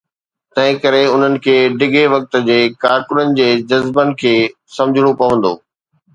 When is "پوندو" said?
5.23-5.55